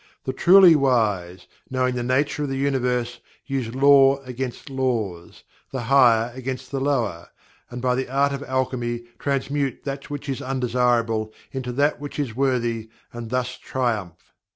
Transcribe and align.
The 0.23 0.33
truly 0.33 0.75
wise, 0.75 1.45
knowing 1.69 1.93
the 1.93 2.01
nature 2.01 2.41
of 2.41 2.49
the 2.49 2.57
Universe, 2.57 3.19
use 3.45 3.75
Law 3.75 4.17
against 4.23 4.71
laws; 4.71 5.43
the 5.71 5.81
higher 5.81 6.31
against 6.33 6.71
the 6.71 6.79
lower; 6.79 7.29
and 7.69 7.83
by 7.83 7.93
the 7.93 8.09
Art 8.09 8.31
of 8.33 8.41
Alchemy 8.41 9.03
transmute 9.19 9.83
that 9.83 10.09
which 10.09 10.27
is 10.27 10.41
undesirable 10.41 11.31
into 11.51 11.71
that 11.73 11.99
which 11.99 12.17
is 12.17 12.35
worthy, 12.35 12.89
and 13.13 13.29
thus 13.29 13.59
triumph. 13.59 14.33